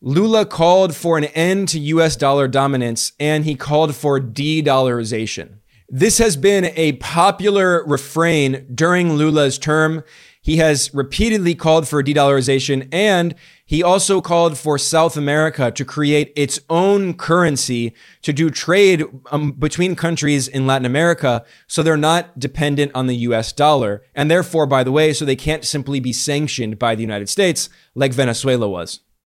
Lula 0.00 0.46
called 0.46 0.94
for 0.94 1.18
an 1.18 1.24
end 1.24 1.68
to 1.70 1.80
US 1.80 2.14
dollar 2.14 2.46
dominance 2.46 3.12
and 3.18 3.44
he 3.44 3.56
called 3.56 3.96
for 3.96 4.20
de 4.20 4.62
dollarization. 4.62 5.59
This 5.92 6.18
has 6.18 6.36
been 6.36 6.66
a 6.76 6.92
popular 6.92 7.84
refrain 7.84 8.64
during 8.72 9.14
Lula's 9.14 9.58
term. 9.58 10.04
He 10.40 10.58
has 10.58 10.94
repeatedly 10.94 11.56
called 11.56 11.88
for 11.88 12.00
de-dollarization 12.00 12.88
and 12.92 13.34
he 13.66 13.82
also 13.82 14.20
called 14.20 14.56
for 14.56 14.78
South 14.78 15.16
America 15.16 15.72
to 15.72 15.84
create 15.84 16.32
its 16.36 16.60
own 16.70 17.14
currency 17.14 17.92
to 18.22 18.32
do 18.32 18.50
trade 18.50 19.04
um, 19.32 19.50
between 19.50 19.96
countries 19.96 20.46
in 20.46 20.64
Latin 20.64 20.86
America 20.86 21.44
so 21.66 21.82
they're 21.82 21.96
not 21.96 22.38
dependent 22.38 22.92
on 22.94 23.08
the 23.08 23.16
US 23.16 23.52
dollar. 23.52 24.04
And 24.14 24.30
therefore, 24.30 24.66
by 24.66 24.84
the 24.84 24.92
way, 24.92 25.12
so 25.12 25.24
they 25.24 25.34
can't 25.34 25.64
simply 25.64 25.98
be 25.98 26.12
sanctioned 26.12 26.78
by 26.78 26.94
the 26.94 27.02
United 27.02 27.28
States 27.28 27.68
like 27.96 28.12
Venezuela 28.12 28.68
was. 28.68 29.00